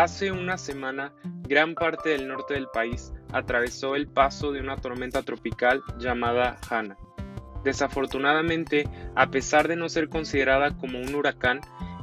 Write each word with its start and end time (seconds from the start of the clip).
Hace 0.00 0.30
una 0.30 0.58
semana, 0.58 1.12
gran 1.48 1.74
parte 1.74 2.10
del 2.10 2.28
norte 2.28 2.54
del 2.54 2.68
país 2.68 3.12
atravesó 3.32 3.96
el 3.96 4.06
paso 4.06 4.52
de 4.52 4.60
una 4.60 4.76
tormenta 4.76 5.24
tropical 5.24 5.82
llamada 5.98 6.56
Hanna. 6.70 6.96
Desafortunadamente, 7.64 8.88
a 9.16 9.28
pesar 9.32 9.66
de 9.66 9.74
no 9.74 9.88
ser 9.88 10.08
considerada 10.08 10.76
como 10.76 11.00
un 11.00 11.12
huracán, 11.16 11.62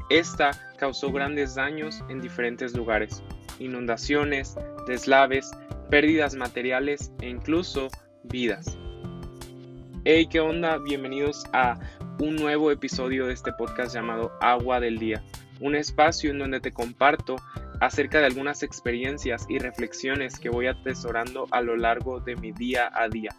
esta 0.10 0.52
causó 0.78 1.14
grandes 1.14 1.55
daños 1.55 2.04
en 2.10 2.20
diferentes 2.20 2.76
lugares, 2.76 3.23
inundaciones, 3.60 4.58
deslaves, 4.86 5.52
pérdidas 5.90 6.36
materiales 6.36 7.14
e 7.22 7.30
incluso 7.30 7.88
vidas. 8.23 8.77
Hey, 10.04 10.27
¿qué 10.30 10.41
onda? 10.41 10.80
Bienvenidos 10.80 11.46
a 11.54 11.80
un 12.20 12.36
nuevo 12.36 12.72
episodio 12.72 13.27
de 13.27 13.32
este 13.32 13.54
podcast 13.54 13.96
llamado 13.96 14.34
Agua 14.41 14.82
del 14.82 15.00
Día, 15.00 15.23
un 15.62 15.76
espacio 15.76 16.32
en 16.32 16.40
donde 16.40 16.59
te 16.59 16.73
comparto 16.73 17.38
acerca 17.85 18.20
de 18.20 18.25
algunas 18.25 18.63
experiencias 18.63 19.45
y 19.48 19.59
reflexiones 19.59 20.39
que 20.39 20.49
voy 20.49 20.66
atesorando 20.66 21.48
a 21.52 21.62
lo 21.62 21.77
largo 21.77 22.20
de 22.20 22.35
mi 22.35 22.52
día 22.52 22.91
a 22.94 23.08
día. 23.08 23.30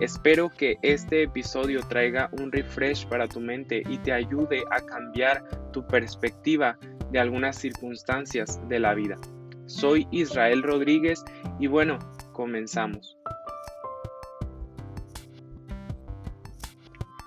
Espero 0.00 0.50
que 0.50 0.76
este 0.82 1.22
episodio 1.22 1.80
traiga 1.88 2.28
un 2.32 2.52
refresh 2.52 3.06
para 3.06 3.26
tu 3.26 3.40
mente 3.40 3.82
y 3.88 3.96
te 3.98 4.12
ayude 4.12 4.64
a 4.70 4.82
cambiar 4.82 5.42
tu 5.72 5.86
perspectiva 5.86 6.78
de 7.10 7.18
algunas 7.18 7.56
circunstancias 7.56 8.60
de 8.68 8.80
la 8.80 8.92
vida. 8.92 9.16
Soy 9.64 10.06
Israel 10.10 10.62
Rodríguez 10.62 11.24
y 11.58 11.66
bueno, 11.66 11.98
comenzamos. 12.32 13.16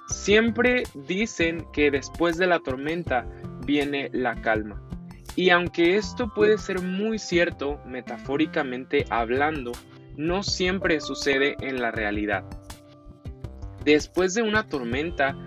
Siempre 0.10 0.84
dicen 1.08 1.66
que 1.74 1.90
después 1.90 2.38
de 2.38 2.46
la 2.46 2.60
tormenta 2.60 3.26
viene 3.66 4.12
la 4.14 4.40
calma. 4.42 4.80
Y 5.40 5.52
aunque 5.52 5.96
esto 5.96 6.34
puede 6.34 6.58
ser 6.58 6.82
muy 6.82 7.18
cierto 7.18 7.80
metafóricamente 7.86 9.06
hablando, 9.10 9.72
no 10.18 10.44
siempre 10.44 11.00
sucede 11.00 11.56
en 11.62 11.82
la 11.82 11.92
realidad. 11.92 12.44
Después 13.86 14.34
de 14.34 14.42
una 14.42 14.68
tormenta 14.68 15.38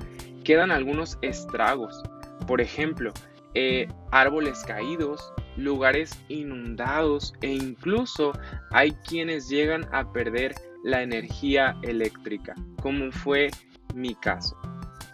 quedan 0.45 0.71
algunos 0.71 1.19
estragos, 1.21 2.03
por 2.47 2.63
ejemplo, 2.63 3.13
eh, 3.53 3.87
árboles 4.13 4.65
caídos, 4.67 5.31
lugares 5.59 6.19
inundados 6.29 7.35
e 7.43 7.49
incluso 7.49 8.33
hay 8.71 8.93
quienes 9.07 9.51
llegan 9.51 9.87
a 9.93 10.11
perder 10.11 10.55
la 10.85 11.03
energía 11.03 11.77
eléctrica, 11.83 12.55
como 12.81 13.13
fue 13.13 13.51
mi 13.95 14.15
caso. 14.15 14.57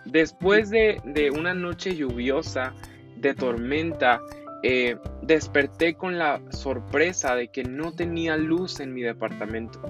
Después 0.04 0.70
de, 0.70 1.02
de 1.04 1.32
una 1.32 1.52
noche 1.52 1.96
lluviosa, 1.96 2.72
de 3.16 3.34
tormenta, 3.34 4.20
eh, 4.62 4.96
desperté 5.22 5.94
con 5.94 6.18
la 6.18 6.40
sorpresa 6.50 7.36
de 7.36 7.48
que 7.48 7.62
no 7.62 7.92
tenía 7.92 8.36
luz 8.36 8.80
en 8.80 8.92
mi 8.92 9.02
departamento. 9.02 9.80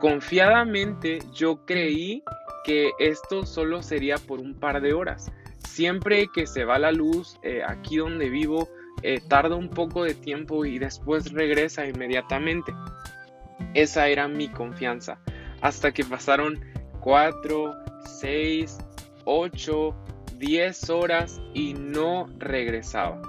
Confiadamente 0.00 1.18
yo 1.32 1.64
creí 1.64 2.22
que 2.64 2.90
esto 2.98 3.44
solo 3.46 3.82
sería 3.82 4.16
por 4.18 4.38
un 4.38 4.54
par 4.54 4.80
de 4.80 4.92
horas. 4.92 5.32
Siempre 5.58 6.28
que 6.32 6.46
se 6.46 6.64
va 6.64 6.78
la 6.78 6.92
luz 6.92 7.38
eh, 7.42 7.62
aquí 7.66 7.96
donde 7.96 8.28
vivo, 8.28 8.68
eh, 9.02 9.20
tarda 9.28 9.56
un 9.56 9.70
poco 9.70 10.04
de 10.04 10.14
tiempo 10.14 10.64
y 10.64 10.78
después 10.78 11.32
regresa 11.32 11.86
inmediatamente. 11.86 12.72
Esa 13.74 14.08
era 14.08 14.28
mi 14.28 14.48
confianza. 14.48 15.18
Hasta 15.62 15.92
que 15.92 16.04
pasaron 16.04 16.60
4, 17.00 17.74
6, 18.04 18.78
8, 19.24 19.96
10 20.38 20.90
horas 20.90 21.40
y 21.54 21.74
no 21.74 22.28
regresaba 22.38 23.20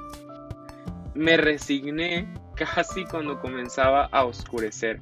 me 1.18 1.38
resigné 1.38 2.28
casi 2.56 3.06
cuando 3.06 3.40
comenzaba 3.40 4.06
a 4.06 4.26
oscurecer. 4.26 5.02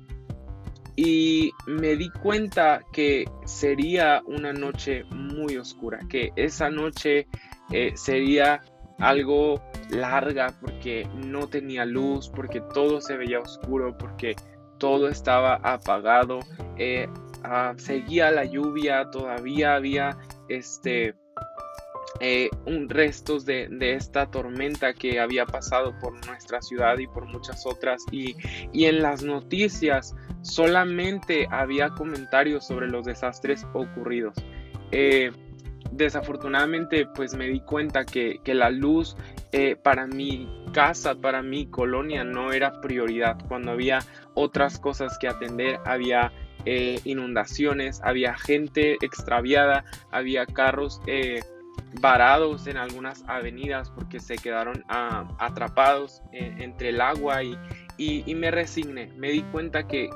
Y 0.97 1.51
me 1.67 1.97
di 1.97 2.09
cuenta 2.09 2.81
que 2.93 3.25
sería 3.45 4.21
una 4.27 4.53
noche 4.53 5.03
muy 5.11 5.57
oscura, 5.57 5.99
que 6.09 6.31
esa 6.37 6.69
noche 6.69 7.27
eh, 7.71 7.91
sería 7.95 8.61
algo 8.99 9.61
larga 9.89 10.53
porque 10.61 11.05
no 11.13 11.47
tenía 11.47 11.83
luz, 11.85 12.29
porque 12.29 12.61
todo 12.73 13.01
se 13.01 13.17
veía 13.17 13.41
oscuro, 13.41 13.97
porque 13.97 14.35
todo 14.77 15.09
estaba 15.09 15.55
apagado, 15.55 16.39
eh, 16.77 17.09
ah, 17.43 17.73
seguía 17.75 18.31
la 18.31 18.45
lluvia, 18.45 19.09
todavía 19.11 19.75
había 19.75 20.17
este 20.47 21.15
eh, 22.21 22.49
un, 22.65 22.87
restos 22.87 23.45
de, 23.45 23.67
esta 23.79 24.31
tormenta 24.31 24.93
que 24.93 25.19
había 25.19 25.45
pasado 25.45 25.97
por 25.99 26.25
nuestra 26.25 26.61
ciudad 26.61 26.97
y 26.97 27.07
por 27.07 27.25
muchas 27.25 27.65
otras 27.65 28.01
y, 28.09 28.35
en 28.73 29.01
las 29.01 29.23
noticias 29.23 30.15
solamente 30.41 31.47
había 31.51 31.89
comentarios 31.89 32.65
sobre 32.65 32.87
los 32.87 33.05
desastres 33.05 33.65
ocurridos. 33.73 34.35
Eh, 34.91 35.31
desafortunadamente 35.91 37.05
pues 37.05 37.33
me 37.35 37.47
di 37.47 37.59
cuenta 37.59 38.05
que, 38.05 38.39
la 38.45 38.69
luz 38.69 39.17
eh, 39.51 39.75
para 39.75 40.07
mi 40.07 40.47
casa, 40.73 41.15
para 41.15 41.41
mi 41.41 41.65
colonia 41.65 42.23
no 42.23 42.53
era 42.53 42.79
prioridad. 42.79 43.37
Cuando 43.49 43.71
había 43.71 43.99
otras 44.35 44.79
cosas 44.79 45.17
que 45.19 45.27
atender, 45.27 45.79
había 45.85 46.31
inundaciones, 47.03 48.01
había 48.03 48.35
gente 48.35 48.97
extraviada, 49.01 49.85
había 50.09 50.47
carros 50.47 50.99
varados 52.01 52.67
en 52.67 52.77
algunas 52.77 53.23
avenidas 53.27 53.89
porque 53.89 54.19
se 54.19 54.35
quedaron 54.35 54.83
ah, 54.89 55.27
atrapados 55.39 56.21
entre 56.31 56.89
el 56.89 57.01
agua 57.01 57.41
y, 57.43 57.55
me 58.35 58.51
resigné. 58.51 59.07
Me 59.15 59.31
di 59.31 59.41
cuenta 59.43 59.87
que, 59.87 60.09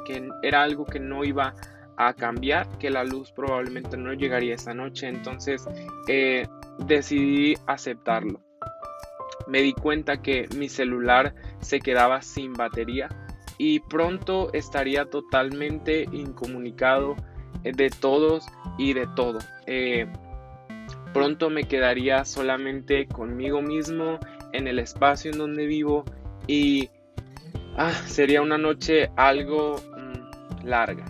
era 0.43 0.63
algo 0.63 0.85
que 0.85 0.99
no 0.99 1.23
iba 1.23 1.55
a 1.97 2.13
cambiar, 2.13 2.77
que 2.77 2.89
la 2.89 3.03
luz 3.03 3.31
probablemente 3.31 3.97
no 3.97 4.13
llegaría 4.13 4.55
esa 4.55 4.73
noche, 4.73 5.07
entonces 5.07 5.65
eh, 6.07 6.47
decidí 6.85 7.55
aceptarlo. 7.67 8.41
Me 9.47 9.61
di 9.61 9.73
cuenta 9.73 10.21
que 10.21 10.47
mi 10.55 10.69
celular 10.69 11.33
se 11.59 11.79
quedaba 11.79 12.21
sin 12.21 12.53
batería 12.53 13.09
y 13.57 13.79
pronto 13.81 14.51
estaría 14.53 15.09
totalmente 15.09 16.03
incomunicado 16.11 17.15
de 17.63 17.89
todos 17.89 18.45
y 18.77 18.93
de 18.93 19.07
todo. 19.15 19.39
Eh, 19.65 20.07
Pronto 21.13 21.49
me 21.49 21.63
quedaría 21.63 22.23
solamente 22.25 23.07
conmigo 23.07 23.61
mismo 23.61 24.19
en 24.53 24.67
el 24.67 24.79
espacio 24.79 25.31
en 25.31 25.37
donde 25.37 25.65
vivo 25.65 26.05
y 26.47 26.89
ah, 27.77 27.93
sería 28.05 28.41
una 28.41 28.57
noche 28.57 29.09
algo 29.15 29.77
mm, 29.77 30.65
larga. 30.65 31.05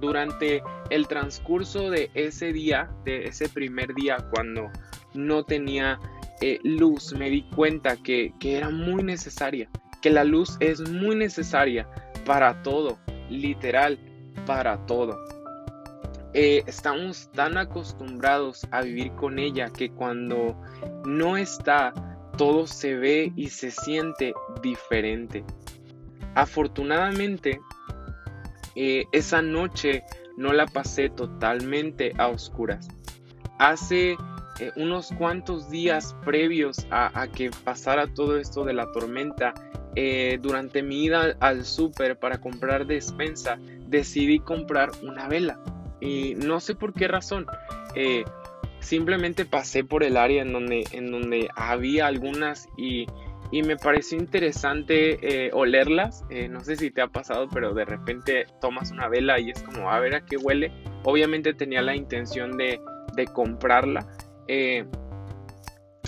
Durante 0.00 0.62
el 0.90 1.08
transcurso 1.08 1.90
de 1.90 2.10
ese 2.14 2.52
día, 2.52 2.90
de 3.04 3.26
ese 3.26 3.48
primer 3.48 3.94
día 3.94 4.18
cuando 4.30 4.70
no 5.14 5.44
tenía 5.44 5.98
eh, 6.40 6.58
luz, 6.62 7.14
me 7.14 7.30
di 7.30 7.42
cuenta 7.54 7.96
que, 7.96 8.34
que 8.38 8.56
era 8.56 8.68
muy 8.68 9.02
necesaria, 9.02 9.70
que 10.02 10.10
la 10.10 10.24
luz 10.24 10.56
es 10.60 10.80
muy 10.90 11.16
necesaria 11.16 11.88
para 12.26 12.62
todo, 12.62 12.98
literal, 13.30 13.98
para 14.44 14.84
todo. 14.86 15.33
Eh, 16.36 16.64
estamos 16.66 17.30
tan 17.30 17.56
acostumbrados 17.56 18.66
a 18.72 18.82
vivir 18.82 19.12
con 19.12 19.38
ella 19.38 19.70
que 19.70 19.90
cuando 19.90 20.60
no 21.06 21.36
está, 21.36 21.94
todo 22.36 22.66
se 22.66 22.96
ve 22.96 23.32
y 23.36 23.50
se 23.50 23.70
siente 23.70 24.34
diferente. 24.60 25.44
Afortunadamente, 26.34 27.60
eh, 28.74 29.04
esa 29.12 29.42
noche 29.42 30.02
no 30.36 30.52
la 30.52 30.66
pasé 30.66 31.08
totalmente 31.08 32.12
a 32.18 32.26
oscuras. 32.26 32.88
Hace 33.60 34.16
eh, 34.58 34.72
unos 34.74 35.12
cuantos 35.16 35.70
días 35.70 36.16
previos 36.24 36.84
a, 36.90 37.28
que 37.28 37.52
pasara 37.62 38.12
todo 38.12 38.38
esto 38.38 38.64
de 38.64 38.72
la 38.72 38.90
tormenta, 38.90 39.54
durante 40.40 40.82
mi 40.82 41.04
ida 41.04 41.36
al 41.38 41.64
súper 41.64 42.18
para 42.18 42.40
comprar 42.40 42.84
despensa, 42.84 43.56
decidí 43.86 44.40
comprar 44.40 44.90
una 45.04 45.28
vela. 45.28 45.60
Y 46.04 46.34
no 46.34 46.60
sé 46.60 46.74
por 46.74 46.92
qué 46.92 47.08
razón. 47.08 47.46
Eh, 47.94 48.24
simplemente 48.80 49.44
pasé 49.44 49.82
por 49.82 50.04
el 50.04 50.16
área 50.16 50.42
en 50.42 50.52
donde, 50.52 50.84
en 50.92 51.10
donde 51.10 51.48
había 51.56 52.06
algunas 52.06 52.68
y, 52.76 53.06
me 53.52 53.76
pareció 53.76 54.18
interesante 54.18 55.46
eh, 55.46 55.50
olerlas. 55.52 56.24
Eh, 56.28 56.48
no 56.48 56.64
sé 56.64 56.74
si 56.74 56.90
te 56.90 57.02
ha 57.02 57.06
pasado, 57.06 57.48
pero 57.48 57.72
de 57.72 57.84
repente 57.84 58.46
tomas 58.60 58.90
una 58.90 59.06
vela 59.06 59.38
y 59.38 59.50
es 59.50 59.62
como 59.62 59.92
a 59.92 60.00
ver 60.00 60.16
a 60.16 60.24
qué 60.24 60.36
huele. 60.36 60.72
Obviamente 61.04 61.54
tenía 61.54 61.80
la 61.80 61.94
intención 61.94 62.56
de, 62.56 62.80
de 63.14 63.26
comprarla 63.26 64.08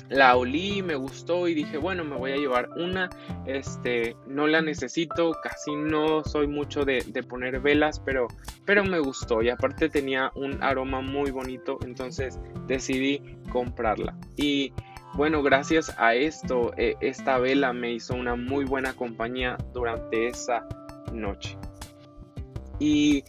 la 0.08 0.36
olí, 0.36 0.82
me 0.82 0.94
gustó 0.94 1.48
y 1.48 1.54
dije, 1.54 1.78
bueno, 1.78 2.04
me 2.04 2.16
voy 2.16 2.32
a 2.32 2.36
llevar 2.36 2.70
una. 2.76 3.10
Este, 3.46 4.16
no 4.26 4.46
la 4.46 4.60
necesito, 4.62 5.32
casi 5.42 5.74
no 5.74 6.22
soy 6.24 6.46
mucho 6.46 6.84
de, 6.84 7.02
poner 7.28 7.60
velas, 7.60 8.00
pero, 8.00 8.28
pero 8.64 8.84
me 8.84 8.98
gustó 8.98 9.42
y 9.42 9.48
aparte 9.48 9.88
tenía 9.88 10.30
un 10.34 10.62
aroma 10.62 11.00
muy 11.00 11.30
bonito, 11.30 11.78
entonces 11.84 12.38
decidí 12.66 13.20
comprarla. 13.50 14.16
Y 14.36 14.72
bueno, 15.14 15.42
gracias 15.42 15.94
a 15.98 16.14
esto, 16.14 16.72
eh, 16.76 16.94
esta 17.00 17.38
vela 17.38 17.72
me 17.72 17.92
hizo 17.92 18.14
una 18.14 18.36
muy 18.36 18.64
buena 18.64 18.92
compañía 18.92 19.56
durante 19.72 20.28
esa 20.28 20.66
noche. 21.12 21.56
Y 22.78 23.24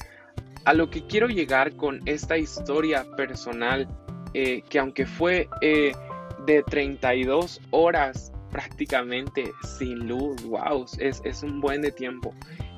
a 0.66 0.74
lo 0.74 0.90
que 0.90 1.08
quiero 1.08 1.28
llegar 1.28 1.75
con 1.78 2.02
esta 2.06 2.38
historia 2.38 3.06
personal, 3.16 3.88
eh, 4.34 4.62
que 4.69 4.80
aunque 4.80 5.06
fue 5.06 5.48
eh, 5.62 5.94
de 6.46 6.64
32 6.64 7.62
horas 7.72 8.32
prácticamente 8.52 9.52
sin 9.78 10.08
luz, 10.08 10.42
wow, 10.44 10.86
es, 11.00 11.22
es 11.24 11.44
un 11.44 11.60
buen 11.60 11.82
de 11.82 11.92
tiempo. 11.92 12.34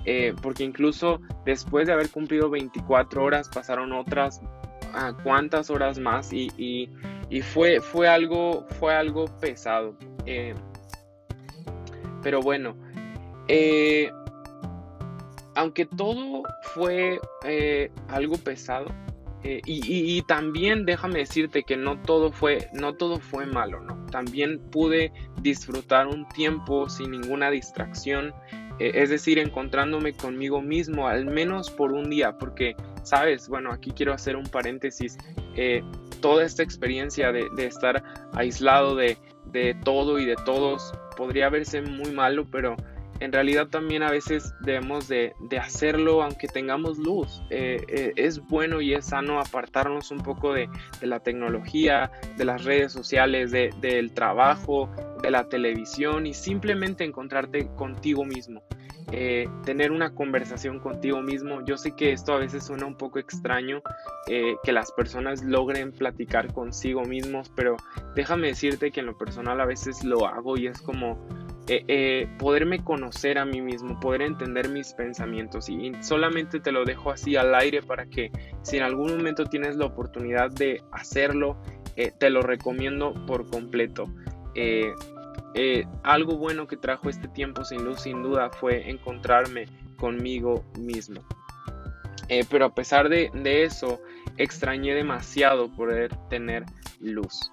Eh, 0.06 0.34
porque 0.42 0.64
incluso 0.64 1.20
después 1.46 1.86
de 1.88 1.94
haber 1.94 2.10
cumplido 2.10 2.50
24 2.50 3.24
horas 3.24 3.50
pasaron 3.50 3.92
otras 3.92 4.42
uh, 4.94 5.14
cuantas 5.24 5.70
horas 5.70 6.00
más 6.00 6.34
y, 6.34 6.50
y, 7.30 7.42
fue, 7.42 7.80
fue, 7.82 8.08
algo, 8.08 8.66
fue 8.80 8.96
algo 8.96 9.26
pesado. 9.40 9.96
pero 12.24 12.42
bueno, 12.42 12.76
aunque 15.60 15.86
todo 15.86 16.44
fue 16.74 17.20
eh, 17.44 17.92
algo 18.08 18.38
pesado, 18.38 18.88
eh, 19.44 19.62
y, 19.66 20.22
también 20.24 20.86
déjame 20.86 21.20
decirte 21.20 21.64
que 21.64 21.78
no 21.78 22.02
todo 22.02 22.32
fue, 22.32 22.70
no 22.74 22.94
todo 22.94 23.20
fue 23.20 23.46
malo, 23.46 23.80
¿no? 23.80 24.06
También 24.08 24.60
pude 24.70 25.14
disfrutar 25.42 26.08
un 26.08 26.28
tiempo 26.30 26.90
sin 26.90 27.12
ninguna 27.12 27.50
distracción, 27.50 28.34
eh, 28.80 28.92
es 28.96 29.10
decir, 29.10 29.40
encontrándome 29.40 30.14
conmigo 30.14 30.62
mismo 30.62 31.08
al 31.08 31.26
menos 31.26 31.70
por 31.70 31.94
un 31.94 32.10
día, 32.10 32.38
porque, 32.38 32.76
sabes, 33.04 33.48
bueno, 33.48 33.72
aquí 33.72 33.92
quiero 33.92 34.14
hacer 34.14 34.36
un 34.36 34.46
paréntesis, 34.46 35.18
toda 36.22 36.46
esta 36.46 36.64
experiencia 36.64 37.32
de, 37.32 37.50
estar 37.58 38.04
aislado 38.34 38.96
de, 38.96 39.18
de 39.46 39.76
todo 39.84 40.20
y 40.20 40.26
de 40.26 40.36
todos 40.46 40.94
podría 41.18 41.50
verse 41.50 41.82
muy 41.82 42.12
malo, 42.12 42.46
pero 42.50 42.76
en 43.20 43.34
realidad 43.34 43.68
también 43.68 44.02
a 44.04 44.12
veces 44.12 44.54
debemos 44.62 45.08
de, 45.08 45.34
hacerlo 45.62 46.24
aunque 46.24 46.48
tengamos 46.48 46.98
luz. 46.98 47.42
Eh, 47.50 47.82
eh, 47.88 48.14
es 48.16 48.40
bueno 48.40 48.82
y 48.82 48.94
es 48.94 49.06
sano 49.06 49.40
apartarnos 49.40 50.12
un 50.12 50.20
poco 50.20 50.54
de, 50.54 50.70
la 51.02 51.20
tecnología, 51.20 52.12
de 52.38 52.46
las 52.46 52.64
redes 52.64 52.94
sociales, 52.94 53.52
del 53.52 54.14
trabajo, 54.14 54.90
de 55.22 55.32
la 55.32 55.50
televisión 55.50 56.28
y 56.28 56.34
simplemente 56.34 57.04
encontrarte 57.04 57.68
contigo 57.76 58.24
mismo. 58.24 58.64
Eh, 59.12 59.50
tener 59.66 59.92
una 59.92 60.14
conversación 60.14 60.80
contigo 60.80 61.22
mismo. 61.22 61.66
Yo 61.66 61.78
sé 61.78 61.96
que 61.96 62.12
esto 62.12 62.34
a 62.34 62.38
veces 62.38 62.64
suena 62.64 62.86
un 62.86 62.96
poco 62.96 63.20
extraño, 63.20 63.82
que 64.28 64.72
las 64.72 64.92
personas 64.92 65.44
logren 65.44 65.92
platicar 65.92 66.54
consigo 66.54 67.04
mismos, 67.04 67.52
pero 67.56 67.76
déjame 68.16 68.50
decirte 68.50 68.92
que 68.92 69.00
en 69.00 69.08
lo 69.08 69.18
personal 69.18 69.60
a 69.60 69.66
veces 69.66 70.04
lo 70.04 70.28
hago 70.28 70.56
y 70.56 70.68
es 70.68 70.80
como 70.82 71.18
eh, 71.72 71.86
eh, 71.88 72.28
poderme 72.40 72.84
conocer 72.84 73.38
a 73.38 73.46
mí 73.46 73.62
mismo, 73.62 74.00
poder 74.00 74.24
entender 74.24 74.70
mis 74.70 74.92
pensamientos 74.94 75.70
y, 75.70 75.92
solamente 76.02 76.60
te 76.60 76.72
lo 76.72 76.84
dejo 76.84 77.12
así 77.12 77.36
al 77.36 77.54
aire 77.54 77.84
para 77.84 78.08
que 78.08 78.32
si 78.64 78.78
en 78.78 78.84
algún 78.84 79.16
momento 79.16 79.46
tienes 79.46 79.76
la 79.76 79.86
oportunidad 79.86 80.50
de 80.50 80.82
hacerlo, 80.92 81.62
eh, 81.96 82.12
te 82.20 82.32
lo 82.32 82.42
recomiendo 82.42 83.14
por 83.28 83.48
completo. 83.52 84.06
algo 86.02 86.38
bueno 86.38 86.66
que 86.66 86.76
trajo 86.76 87.08
este 87.08 87.28
tiempo 87.28 87.64
sin 87.64 87.86
luz 87.86 88.02
sin 88.02 88.24
duda 88.24 88.50
fue 88.50 88.90
encontrarme 88.90 89.68
conmigo 89.98 90.66
mismo. 90.80 91.22
pero 92.50 92.66
a 92.66 92.74
pesar 92.74 93.10
de, 93.10 93.30
de, 93.36 93.64
eso, 93.64 94.02
extrañé 94.38 94.96
demasiado 94.96 95.70
poder 95.76 96.16
tener 96.32 96.66
luz. 97.00 97.52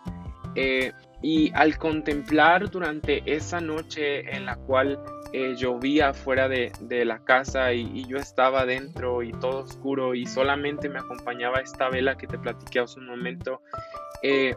Y 1.22 1.50
al 1.54 1.78
contemplar 1.78 2.70
durante 2.70 3.22
esa 3.24 3.60
noche 3.60 4.36
en 4.36 4.44
la 4.46 4.56
cual 4.56 4.98
eh, 5.32 5.54
llovía 5.56 6.14
fuera 6.14 6.48
de, 6.48 6.70
la 7.04 7.18
casa 7.18 7.72
y, 7.72 8.06
yo 8.06 8.16
estaba 8.16 8.64
dentro 8.64 9.22
y 9.22 9.32
todo 9.32 9.64
oscuro 9.64 10.14
y 10.14 10.24
solamente 10.24 10.88
me 10.88 10.98
acompañaba 10.98 11.58
esta 11.58 11.88
vela 11.88 12.16
que 12.16 12.26
te 12.26 12.38
platiqué 12.38 12.80
hace 12.80 13.00
un 13.00 13.06
momento, 13.06 13.60
eh, 14.22 14.54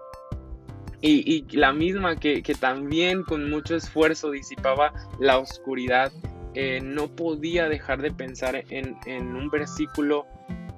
y, 1.02 1.46
la 1.58 1.74
misma 1.74 2.18
que, 2.18 2.42
también 2.60 3.24
con 3.24 3.50
mucho 3.50 3.76
esfuerzo 3.76 4.32
disipaba 4.32 4.94
la 5.20 5.38
oscuridad, 5.40 6.12
eh, 6.54 6.82
no 6.82 7.08
podía 7.08 7.68
dejar 7.68 8.02
de 8.02 8.12
pensar 8.12 8.64
en, 8.70 9.36
un 9.36 9.50
versículo 9.50 10.28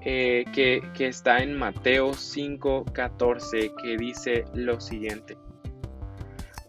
que, 0.01 0.81
que 0.95 1.07
está 1.07 1.43
en 1.43 1.57
Mateo 1.57 2.11
5:14 2.11 3.73
que 3.83 3.97
dice 3.97 4.45
lo 4.53 4.79
siguiente. 4.79 5.37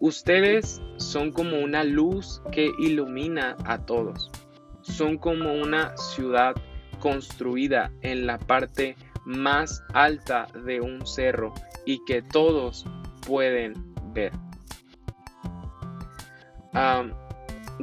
Ustedes 0.03 0.81
son 0.97 1.31
como 1.31 1.59
una 1.59 1.85
luz 1.85 2.41
que 2.51 2.73
ilumina 2.77 3.55
a 3.63 3.85
todos. 3.85 4.29
Son 4.81 5.17
como 5.17 5.53
una 5.53 5.95
ciudad 5.95 6.55
construida 6.99 7.89
en 8.01 8.25
la 8.25 8.37
parte 8.37 8.97
más 9.23 9.81
alta 9.93 10.47
de 10.65 10.81
un 10.81 11.07
cerro 11.07 11.53
y 11.85 12.03
que 12.03 12.21
todos 12.21 12.85
pueden 13.25 13.75
ver. 14.13 14.33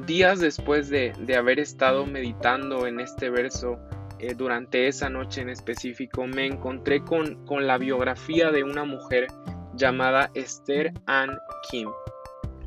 días 0.05 0.40
después 0.40 0.90
de, 0.90 1.14
haber 1.34 1.58
estado 1.58 2.05
meditando 2.05 2.87
en 2.87 3.00
este 3.00 3.31
verso, 3.31 3.78
eh, 4.19 4.34
durante 4.34 4.88
esa 4.88 5.08
noche 5.08 5.40
en 5.40 5.49
específico, 5.49 6.26
me 6.26 6.44
encontré 6.44 7.02
con, 7.02 7.46
con 7.46 7.66
la 7.66 7.78
biografía 7.78 8.50
de 8.50 8.62
una 8.62 8.84
mujer 8.84 9.28
llamada 9.75 10.31
Esther 10.34 10.93
Ann 11.06 11.31
Kim 11.70 11.88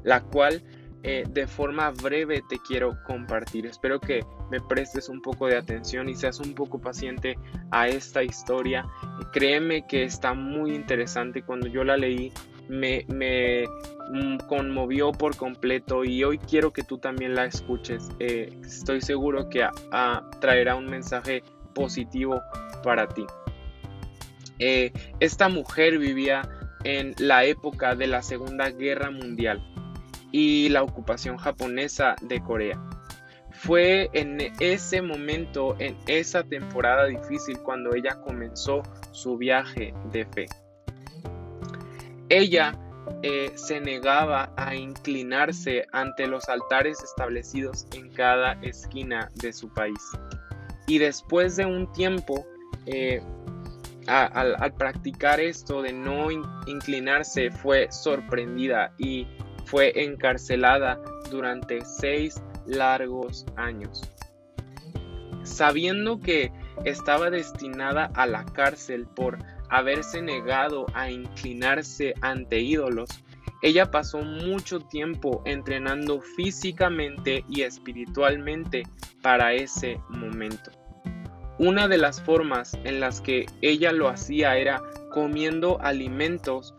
la 0.04 0.22
cual 0.22 0.64
eh, 1.06 1.26
de 1.30 1.48
forma 1.48 1.92
breve 1.92 2.42
te 2.48 2.58
quiero 2.66 2.98
compartir. 3.04 3.66
Espero 3.66 4.00
que 4.00 4.24
me 4.50 4.62
prestes 4.62 5.10
un 5.10 5.22
poco 5.22 5.48
de 5.48 5.58
atención 5.58 6.08
y 6.08 6.16
seas 6.16 6.40
un 6.40 6.56
poco 6.56 6.80
paciente 6.80 7.38
a 7.72 7.90
esta 7.90 8.24
historia. 8.24 8.86
Créeme 9.34 9.86
que 9.86 10.04
está 10.04 10.34
muy 10.34 10.74
interesante. 10.74 11.42
Cuando 11.42 11.68
yo 11.68 11.84
la 11.84 11.98
leí 11.98 12.32
me, 12.70 13.06
mm, 14.12 14.38
conmovió 14.48 15.12
por 15.12 15.36
completo 15.36 16.06
y 16.06 16.24
hoy 16.24 16.38
quiero 16.38 16.72
que 16.72 16.84
tú 16.84 16.98
también 16.98 17.36
la 17.36 17.46
escuches. 17.46 18.10
Eh, 18.20 18.58
estoy 18.64 19.02
seguro 19.02 19.50
que 19.50 19.68
traerá 20.40 20.76
un 20.76 20.86
mensaje 20.86 21.44
positivo 21.76 22.42
para 22.82 23.10
ti. 23.10 23.26
Eh, 24.60 24.94
esta 25.20 25.50
mujer 25.50 25.98
vivía 25.98 26.44
en 26.86 27.14
la 27.18 27.44
época 27.44 27.96
de 27.96 28.08
la 28.08 28.22
Segunda 28.22 28.70
Guerra 28.70 29.12
Mundial 29.12 29.62
y 30.34 30.68
la 30.70 30.84
ocupación 30.84 31.38
japonesa 31.38 32.16
de 32.22 32.42
Corea. 32.42 32.84
Fue 33.52 34.10
en 34.14 34.40
ese 34.60 35.02
momento, 35.02 35.76
en 35.80 35.96
esa 36.08 36.44
temporada 36.44 37.06
difícil, 37.06 37.60
cuando 37.60 37.94
ella 37.94 38.20
comenzó 38.26 38.82
su 39.12 39.38
viaje 39.38 39.94
de 40.12 40.26
fe. 40.26 40.46
Ella 42.30 42.78
eh, 43.22 43.52
se 43.56 43.80
negaba 43.80 44.52
a 44.58 44.76
inclinarse 44.76 45.86
ante 45.92 46.26
los 46.26 46.50
altares 46.50 47.02
establecidos 47.04 47.86
en 47.94 48.12
cada 48.12 48.54
esquina 48.64 49.30
de 49.36 49.54
su 49.54 49.72
país. 49.72 50.02
Y 50.88 50.98
después 50.98 51.56
de 51.58 51.68
un 51.68 51.92
tiempo, 51.92 52.44
eh, 52.88 53.22
al, 54.08 54.74
practicar 54.80 55.40
esto 55.40 55.84
de 55.84 55.94
no 55.94 56.30
inclinarse, 56.66 57.52
fue 57.52 57.92
sorprendida 57.92 58.94
y 58.98 59.28
fue 59.74 59.92
encarcelada 60.04 61.02
durante 61.32 61.84
seis 61.84 62.40
largos 62.68 63.44
años. 63.56 64.04
Sabiendo 65.42 66.20
que 66.20 66.52
estaba 66.86 67.32
destinada 67.32 68.12
a 68.14 68.28
la 68.28 68.46
cárcel 68.46 69.08
por 69.08 69.40
haberse 69.70 70.22
negado 70.22 70.86
a 70.94 71.10
inclinarse 71.10 72.14
ante 72.22 72.60
ídolos, 72.60 73.10
ella 73.64 73.90
pasó 73.90 74.20
mucho 74.20 74.80
tiempo 74.80 75.42
entrenando 75.44 76.22
físicamente 76.22 77.44
y 77.50 77.64
espiritualmente 77.64 78.84
para 79.24 79.54
ese 79.54 80.00
momento. 80.08 80.70
Una 81.58 81.88
de 81.88 81.98
las 81.98 82.22
formas 82.22 82.78
en 82.84 83.00
las 83.00 83.22
que 83.22 83.48
ella 83.64 83.92
lo 83.92 84.08
hacía 84.08 84.56
era 84.56 84.84
comiendo 85.10 85.82
alimentos 85.82 86.76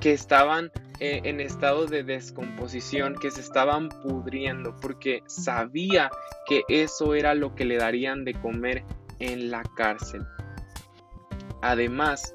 que 0.00 0.12
estaban 0.12 0.70
eh, 0.98 1.20
en 1.24 1.40
estado 1.40 1.86
de 1.86 2.02
descomposición, 2.02 3.14
que 3.14 3.30
se 3.30 3.40
estaban 3.40 3.88
pudriendo, 3.88 4.76
porque 4.80 5.22
sabía 5.26 6.10
que 6.46 6.62
eso 6.68 7.14
era 7.14 7.34
lo 7.34 7.54
que 7.54 7.64
le 7.64 7.76
darían 7.76 8.24
de 8.24 8.34
comer 8.34 8.84
en 9.18 9.50
la 9.50 9.62
cárcel. 9.76 10.26
Además, 11.62 12.34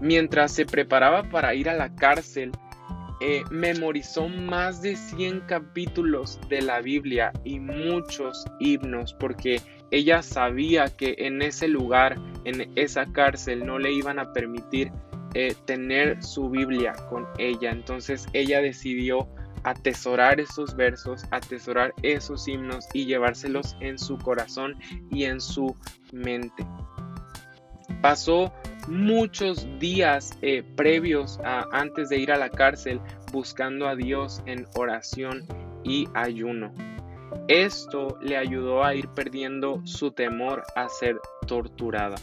mientras 0.00 0.52
se 0.52 0.66
preparaba 0.66 1.24
para 1.24 1.54
ir 1.54 1.68
a 1.68 1.74
la 1.74 1.94
cárcel, 1.94 2.52
eh, 3.20 3.44
memorizó 3.50 4.28
más 4.28 4.82
de 4.82 4.94
100 4.94 5.40
capítulos 5.46 6.38
de 6.50 6.60
la 6.60 6.82
Biblia 6.82 7.32
y 7.44 7.58
muchos 7.58 8.44
himnos 8.60 9.14
porque 9.14 9.62
ella 9.90 10.22
sabía 10.22 10.94
que 10.94 11.14
en 11.18 11.40
ese 11.40 11.66
lugar, 11.66 12.18
en 12.44 12.70
esa 12.76 13.06
cárcel, 13.06 13.64
no 13.64 13.78
le 13.78 13.92
iban 13.92 14.18
a 14.18 14.34
permitir 14.34 14.92
eh, 15.34 15.54
tener 15.64 16.22
su 16.22 16.48
Biblia 16.48 16.94
con 17.08 17.26
ella. 17.38 17.70
Entonces 17.70 18.26
ella 18.32 18.60
decidió 18.60 19.28
atesorar 19.64 20.40
esos 20.40 20.76
versos, 20.76 21.24
atesorar 21.32 21.92
esos 22.02 22.46
himnos 22.46 22.86
y 22.92 23.04
llevárselos 23.04 23.76
en 23.80 23.98
su 23.98 24.16
corazón 24.18 24.76
y 25.10 25.24
en 25.24 25.40
su 25.40 25.76
mente. 26.12 26.64
Pasó 28.00 28.52
muchos 28.88 29.66
días 29.80 30.38
eh, 30.42 30.62
previos 30.76 31.40
a 31.44 31.66
antes 31.72 32.08
de 32.08 32.18
ir 32.18 32.30
a 32.30 32.36
la 32.36 32.50
cárcel 32.50 33.00
buscando 33.32 33.88
a 33.88 33.96
Dios 33.96 34.42
en 34.46 34.66
oración 34.76 35.44
y 35.82 36.06
ayuno. 36.14 36.72
Esto 37.48 38.18
le 38.20 38.36
ayudó 38.36 38.84
a 38.84 38.94
ir 38.94 39.08
perdiendo 39.08 39.80
su 39.84 40.10
temor 40.10 40.64
a 40.74 40.88
ser 40.88 41.16
torturada. 41.46 42.16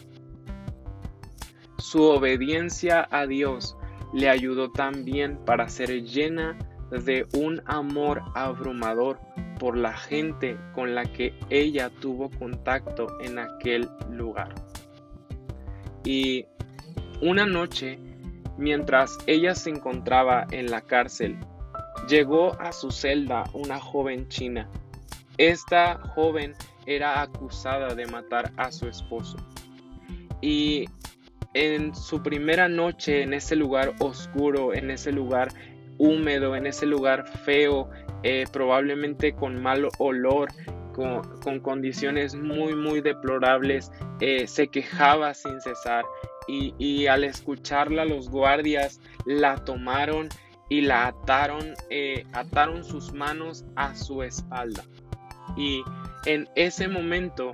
Su 1.93 2.05
obediencia 2.05 3.07
a 3.11 3.27
Dios 3.27 3.77
le 4.13 4.27
ayudó 4.27 4.71
también 4.71 5.37
para 5.45 5.69
ser 5.69 5.91
llena 6.01 6.57
de 6.89 7.27
un 7.35 7.61
amor 7.67 8.23
abrumador 8.33 9.19
por 9.59 9.77
la 9.77 9.93
gente 9.95 10.57
con 10.73 10.95
la 10.95 11.05
que 11.05 11.35
ella 11.51 11.91
tuvo 12.01 12.31
contacto 12.31 13.05
en 13.21 13.37
aquel 13.37 13.87
lugar. 14.09 14.55
Y 16.03 16.47
una 17.21 17.45
noche, 17.45 17.99
mientras 18.57 19.15
ella 19.27 19.53
se 19.53 19.69
encontraba 19.69 20.47
en 20.49 20.71
la 20.71 20.81
cárcel, 20.81 21.37
llegó 22.09 22.59
a 22.59 22.71
su 22.71 22.89
celda 22.89 23.43
una 23.53 23.79
joven 23.79 24.27
china. 24.29 24.67
Esta 25.37 25.99
joven 26.15 26.55
era 26.87 27.21
acusada 27.21 27.93
de 27.93 28.07
matar 28.07 28.51
a 28.57 28.71
su 28.71 28.87
esposo. 28.87 29.37
Y 30.41 30.87
en 31.53 31.95
su 31.95 32.21
primera 32.23 32.67
noche 32.67 33.21
en 33.21 33.33
ese 33.33 33.55
lugar 33.55 33.93
oscuro, 33.99 34.73
en 34.73 34.91
ese 34.91 35.11
lugar 35.11 35.49
húmedo, 35.97 36.55
en 36.55 36.65
ese 36.65 36.85
lugar 36.85 37.27
feo, 37.45 37.89
eh, 38.23 38.45
probablemente 38.51 39.33
con 39.33 39.61
mal 39.61 39.87
olor, 39.99 40.49
con, 40.93 41.59
condiciones 41.59 42.35
muy, 42.35 42.75
muy 42.75 43.01
deplorables, 43.01 43.91
eh, 44.21 44.47
se 44.47 44.67
quejaba 44.67 45.33
sin 45.33 45.59
cesar 45.61 46.05
y, 46.47 47.07
al 47.07 47.23
escucharla 47.23 48.05
los 48.05 48.29
guardias 48.29 48.99
la 49.25 49.55
tomaron 49.63 50.29
y 50.69 50.81
la 50.81 51.07
ataron, 51.07 51.73
eh, 51.89 52.25
ataron 52.33 52.83
sus 52.83 53.13
manos 53.13 53.65
a 53.75 53.95
su 53.95 54.23
espalda. 54.23 54.83
Y 55.57 55.83
en 56.25 56.49
ese 56.55 56.87
momento 56.87 57.51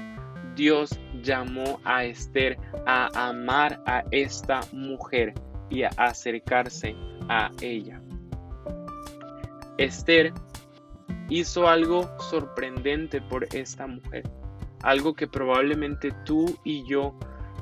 Dios 0.59 0.99
llamó 1.23 1.79
a 1.85 2.03
Esther 2.03 2.57
a 2.85 3.29
amar 3.29 3.81
a 3.85 4.03
esta 4.11 4.59
mujer 4.73 5.33
y 5.69 5.83
a 5.83 5.89
acercarse 5.95 6.97
a 7.29 7.49
ella. 7.61 8.01
Esther 9.77 10.33
hizo 11.29 11.69
algo 11.69 12.09
sorprendente 12.29 13.21
por 13.21 13.47
esta 13.55 13.87
mujer, 13.87 14.29
algo 14.83 15.13
que 15.13 15.27
probablemente 15.27 16.11
tú 16.25 16.59
y 16.65 16.85
yo 16.89 17.17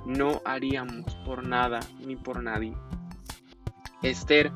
no 0.08 0.42
haríamos 0.44 1.16
por 1.24 1.46
nada 1.46 1.82
ni 2.00 2.16
por 2.16 2.42
nadie. 2.42 2.74
Esther 4.02 4.52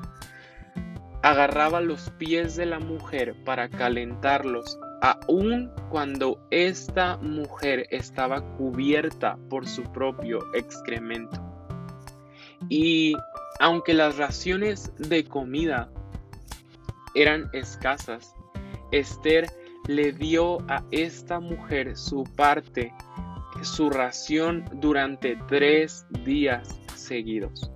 agarraba 1.21 1.79
los 1.79 2.09
pies 2.17 2.55
de 2.55 2.65
la 2.65 2.79
mujer 2.79 3.35
para 3.45 3.69
calentarlos, 3.69 4.79
aun 5.01 5.71
cuando 5.89 6.39
esta 6.51 7.17
mujer 7.17 7.87
estaba 7.89 8.41
cubierta 8.55 9.37
por 9.49 9.67
su 9.67 9.83
propio 9.91 10.39
excremento. 10.53 11.41
Y 12.69 13.13
aunque 13.59 13.93
las 13.93 14.17
raciones 14.17 14.91
de 14.97 15.23
comida 15.23 15.89
eran 17.15 17.49
escasas, 17.53 18.35
Esther 18.91 19.47
le 19.87 20.11
dio 20.11 20.59
a 20.69 20.83
esta 20.91 21.39
mujer 21.39 21.97
su 21.97 22.23
parte, 22.35 22.93
su 23.63 23.89
ración 23.89 24.65
durante 24.73 25.37
tres 25.47 26.05
días 26.23 26.79
seguidos. 26.95 27.71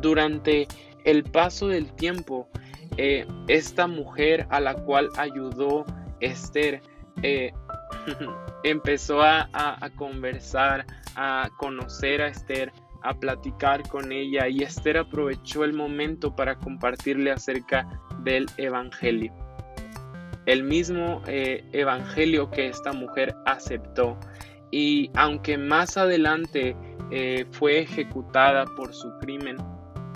Durante 0.00 0.66
el 1.04 1.22
paso 1.22 1.68
del 1.68 1.92
tiempo, 1.94 2.48
eh, 2.96 3.26
esta 3.48 3.86
mujer 3.86 4.46
a 4.50 4.60
la 4.60 4.74
cual 4.74 5.10
ayudó 5.16 5.84
Esther 6.20 6.80
eh, 7.22 7.52
empezó 8.64 9.22
a, 9.22 9.48
conversar, 9.96 10.86
a 11.14 11.48
conocer 11.58 12.22
a 12.22 12.28
Esther, 12.28 12.72
a 13.02 13.14
platicar 13.14 13.86
con 13.88 14.12
ella 14.12 14.48
y 14.48 14.62
Esther 14.62 14.98
aprovechó 14.98 15.64
el 15.64 15.74
momento 15.74 16.34
para 16.34 16.56
compartirle 16.56 17.30
acerca 17.30 17.86
del 18.22 18.46
Evangelio 18.56 19.32
el 20.46 20.62
mismo 20.62 21.22
eh, 21.26 21.64
evangelio 21.72 22.48
que 22.52 22.68
esta 22.68 22.92
mujer 22.92 23.34
aceptó. 23.46 24.16
Y 24.70 25.10
aunque 25.14 25.58
más 25.58 25.96
adelante 25.96 26.76
fue 27.50 27.80
ejecutada 27.80 28.64
por 28.76 28.94
su 28.94 29.10
crimen, 29.18 29.56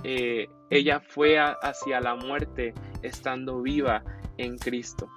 eh, 0.05 0.49
ella 0.71 1.01
fue 1.01 1.39
hacia 1.39 2.01
la 2.01 2.15
muerte 2.15 2.75
estando 3.03 3.61
viva 3.61 4.03
en 4.39 4.57
Cristo. 4.57 5.09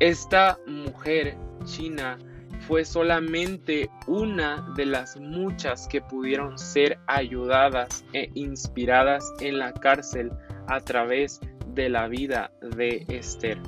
Esta 0.00 0.58
mujer 0.66 1.36
china 1.64 2.18
fue 2.66 2.84
solamente 2.84 3.90
una 4.06 4.66
de 4.76 4.86
las 4.86 5.16
muchas 5.16 5.86
que 5.88 6.00
pudieron 6.00 6.58
ser 6.58 6.98
ayudadas 7.06 8.04
e 8.12 8.30
inspiradas 8.34 9.32
en 9.40 9.58
la 9.58 9.72
cárcel 9.72 10.32
a 10.68 10.80
través 10.80 11.40
de 11.68 11.88
la 11.88 12.08
vida 12.08 12.52
de 12.60 13.04
Esther. 13.08 13.58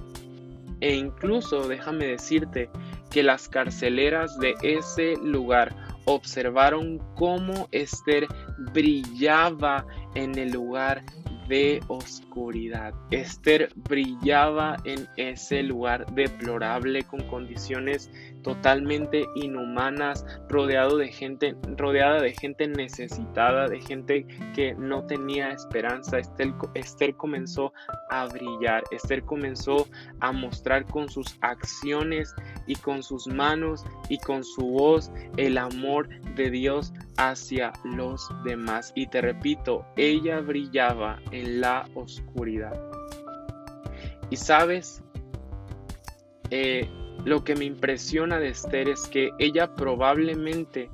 E 0.80 0.94
incluso 0.94 1.66
déjame 1.66 2.06
decirte 2.06 2.68
que 3.10 3.22
las 3.22 3.48
carceleras 3.48 4.38
de 4.38 4.54
ese 4.62 5.14
lugar 5.22 5.74
observaron 6.06 6.98
cómo 7.14 7.68
Esther 7.72 8.26
brillaba 8.72 9.86
en 10.14 10.38
el 10.38 10.52
lugar 10.52 11.04
de 11.48 11.80
oscuridad. 11.88 12.94
Esther 13.10 13.68
brillaba 13.74 14.76
en 14.84 15.06
ese 15.16 15.62
lugar 15.62 16.06
deplorable 16.14 17.02
con 17.04 17.20
condiciones 17.28 18.10
totalmente 18.44 19.26
inhumanas, 19.34 20.24
rodeado 20.48 20.98
de 20.98 21.08
gente, 21.08 21.56
rodeada 21.76 22.20
de 22.20 22.32
gente 22.32 22.68
necesitada, 22.68 23.66
de 23.66 23.80
gente 23.80 24.24
que 24.54 24.74
no 24.74 25.04
tenía 25.06 25.48
esperanza. 25.50 26.18
Esther, 26.18 26.52
Esther 26.74 27.16
comenzó 27.16 27.72
a 28.10 28.26
brillar, 28.26 28.84
Esther 28.92 29.24
comenzó 29.24 29.88
a 30.20 30.30
mostrar 30.30 30.86
con 30.86 31.08
sus 31.08 31.36
acciones 31.40 32.32
y 32.68 32.76
con 32.76 33.02
sus 33.02 33.26
manos 33.26 33.84
y 34.08 34.18
con 34.18 34.44
su 34.44 34.68
voz 34.68 35.10
el 35.36 35.58
amor 35.58 36.08
de 36.36 36.50
Dios 36.50 36.92
hacia 37.16 37.72
los 37.84 38.30
demás. 38.44 38.92
Y 38.94 39.06
te 39.08 39.20
repito, 39.20 39.84
ella 39.96 40.40
brillaba 40.40 41.18
en 41.32 41.60
la 41.60 41.88
oscuridad. 41.94 42.78
Y 44.30 44.36
sabes, 44.36 45.02
eh, 46.50 46.88
lo 47.24 47.44
que 47.44 47.54
me 47.56 47.64
impresiona 47.64 48.38
de 48.38 48.48
Esther 48.48 48.88
es 48.88 49.06
que 49.06 49.30
ella 49.38 49.74
probablemente 49.74 50.90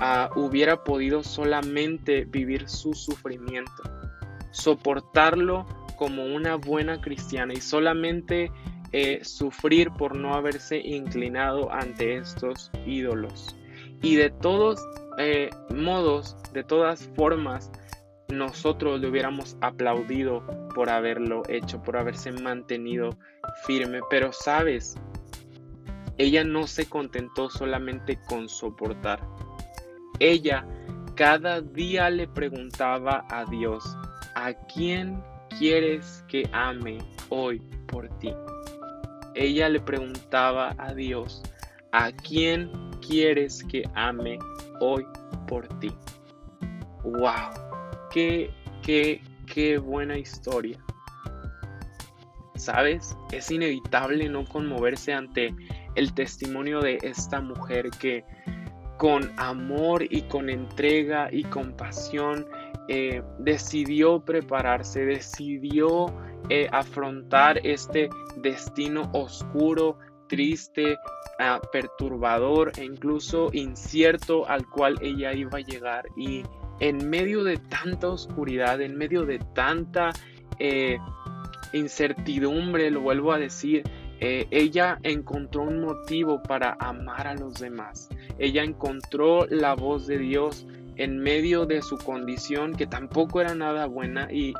ah, 0.00 0.30
hubiera 0.36 0.82
podido 0.84 1.22
solamente 1.22 2.24
vivir 2.24 2.68
su 2.68 2.94
sufrimiento, 2.94 3.82
soportarlo 4.50 5.66
como 5.96 6.24
una 6.24 6.56
buena 6.56 7.00
cristiana 7.00 7.52
y 7.54 7.60
solamente 7.60 8.50
eh, 8.92 9.22
sufrir 9.22 9.90
por 9.90 10.16
no 10.16 10.34
haberse 10.34 10.78
inclinado 10.78 11.70
ante 11.70 12.16
estos 12.16 12.70
ídolos. 12.86 13.54
Y 14.00 14.16
de 14.16 14.30
todos 14.30 14.80
eh, 15.18 15.50
modos, 15.74 16.36
de 16.52 16.64
todas 16.64 17.10
formas, 17.16 17.70
nosotros 18.28 19.00
le 19.00 19.08
hubiéramos 19.08 19.56
aplaudido 19.60 20.42
por 20.74 20.88
haberlo 20.88 21.42
hecho, 21.48 21.82
por 21.82 21.96
haberse 21.96 22.30
mantenido 22.32 23.10
firme. 23.66 24.00
Pero 24.08 24.32
sabes, 24.32 24.94
ella 26.18 26.42
no 26.44 26.66
se 26.66 26.88
contentó 26.88 27.48
solamente 27.48 28.18
con 28.28 28.48
soportar. 28.48 29.20
Ella 30.18 30.66
cada 31.14 31.60
día 31.60 32.10
le 32.10 32.28
preguntaba 32.28 33.24
a 33.30 33.44
Dios, 33.44 33.96
¿a 34.34 34.52
quién 34.52 35.20
quieres 35.58 36.24
que 36.28 36.48
ame 36.52 36.98
hoy 37.28 37.60
por 37.88 38.08
ti? 38.18 38.32
Ella 39.34 39.68
le 39.68 39.80
preguntaba 39.80 40.74
a 40.78 40.94
Dios, 40.94 41.42
¿a 41.92 42.12
quién 42.12 42.70
quieres 43.00 43.64
que 43.64 43.82
ame 43.94 44.38
hoy 44.80 45.04
por 45.46 45.66
ti? 45.80 45.92
¡Wow! 47.02 47.50
¡Qué, 48.12 48.50
qué, 48.82 49.20
qué 49.52 49.78
buena 49.78 50.18
historia! 50.18 50.78
¿Sabes? 52.56 53.16
Es 53.32 53.50
inevitable 53.50 54.28
no 54.28 54.44
conmoverse 54.44 55.12
ante 55.12 55.54
el 55.94 56.14
testimonio 56.14 56.80
de 56.80 56.98
esta 57.02 57.40
mujer 57.40 57.90
que 57.90 58.24
con 58.98 59.32
amor 59.36 60.02
y 60.10 60.22
con 60.22 60.50
entrega 60.50 61.28
y 61.32 61.44
compasión, 61.44 62.46
eh, 62.88 63.22
decidió 63.38 64.20
prepararse, 64.20 65.04
decidió 65.04 66.06
eh, 66.50 66.68
afrontar 66.72 67.60
este 67.64 68.10
destino 68.38 69.08
oscuro, 69.12 69.98
triste, 70.26 70.96
ah, 71.38 71.60
perturbador 71.70 72.72
e 72.76 72.84
incluso 72.84 73.50
incierto 73.52 74.48
al 74.48 74.66
cual 74.68 74.96
ella 75.00 75.32
iba 75.32 75.58
a 75.58 75.60
llegar. 75.60 76.06
Y 76.16 76.42
en 76.80 77.08
medio 77.08 77.44
de 77.44 77.56
tanta 77.56 78.08
oscuridad, 78.08 78.80
en 78.80 78.96
medio 78.96 79.24
de 79.24 79.38
tanta 79.54 80.10
eh, 80.58 80.98
incertidumbre, 81.72 82.90
lo 82.90 83.00
vuelvo 83.00 83.32
a 83.32 83.38
decir, 83.38 83.84
eh, 84.20 84.48
ella 84.50 84.98
encontró 85.04 85.62
un 85.62 85.80
motivo 85.80 86.42
para 86.42 86.76
amar 86.80 87.26
a 87.28 87.34
los 87.34 87.54
demás. 87.60 88.08
Ella 88.38 88.64
encontró 88.64 89.46
la 89.46 89.74
voz 89.74 90.06
de 90.06 90.18
Dios 90.18 90.66
en 90.96 91.18
medio 91.18 91.66
de 91.66 91.80
su 91.82 91.96
condición 91.98 92.74
que 92.74 92.86
tampoco 92.86 93.40
era 93.40 93.54
nada 93.54 93.86
buena 93.86 94.28
y, 94.32 94.54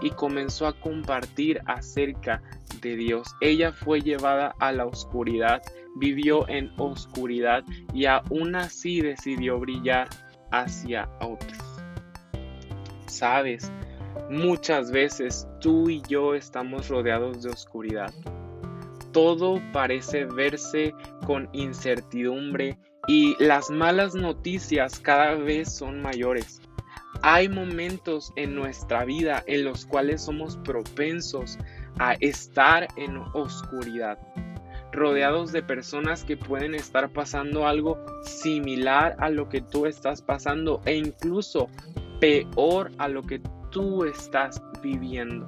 y 0.00 0.10
comenzó 0.10 0.66
a 0.66 0.80
compartir 0.80 1.60
acerca 1.66 2.42
de 2.80 2.96
Dios. 2.96 3.28
Ella 3.42 3.72
fue 3.72 4.00
llevada 4.00 4.54
a 4.58 4.72
la 4.72 4.86
oscuridad, 4.86 5.60
vivió 5.96 6.48
en 6.48 6.72
oscuridad 6.78 7.64
y 7.92 8.06
aún 8.06 8.56
así 8.56 9.02
decidió 9.02 9.60
brillar 9.60 10.08
hacia 10.50 11.10
otros. 11.20 11.58
Sabes, 13.06 13.70
muchas 14.30 14.90
veces 14.90 15.46
tú 15.60 15.90
y 15.90 16.00
yo 16.08 16.34
estamos 16.34 16.88
rodeados 16.88 17.42
de 17.42 17.50
oscuridad 17.50 18.12
todo 19.16 19.62
parece 19.72 20.26
verse 20.26 20.94
con 21.24 21.48
incertidumbre 21.54 22.78
y 23.08 23.34
las 23.42 23.70
malas 23.70 24.14
noticias 24.14 25.00
cada 25.00 25.36
vez 25.36 25.74
son 25.74 26.02
mayores. 26.02 26.60
Hay 27.22 27.48
momentos 27.48 28.30
en 28.36 28.54
nuestra 28.54 29.06
vida 29.06 29.42
en 29.46 29.64
los 29.64 29.86
cuales 29.86 30.22
somos 30.22 30.58
propensos 30.58 31.56
a 31.98 32.12
estar 32.20 32.88
en 32.98 33.16
oscuridad, 33.32 34.18
rodeados 34.92 35.50
de 35.50 35.62
personas 35.62 36.22
que 36.22 36.36
pueden 36.36 36.74
estar 36.74 37.10
pasando 37.10 37.66
algo 37.66 37.96
similar 38.20 39.16
a 39.18 39.30
lo 39.30 39.48
que 39.48 39.62
tú 39.62 39.86
estás 39.86 40.20
pasando 40.20 40.82
e 40.84 40.94
incluso 40.94 41.70
peor 42.20 42.90
a 42.98 43.08
lo 43.08 43.22
que 43.22 43.40
tú 43.70 44.04
estás 44.04 44.60
viviendo. 44.82 45.46